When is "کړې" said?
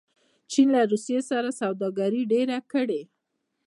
2.71-3.01